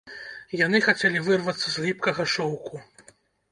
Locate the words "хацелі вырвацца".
0.85-1.67